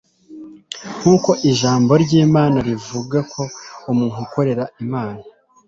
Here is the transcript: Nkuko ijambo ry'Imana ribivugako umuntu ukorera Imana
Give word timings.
Nkuko 0.97 1.31
ijambo 1.51 1.91
ry'Imana 2.03 2.57
ribivugako 2.67 3.41
umuntu 3.91 4.17
ukorera 4.25 4.63
Imana 4.83 5.21